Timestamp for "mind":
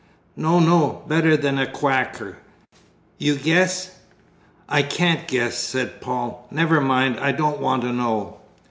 6.81-7.19